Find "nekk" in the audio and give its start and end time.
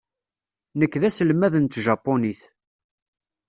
0.79-0.93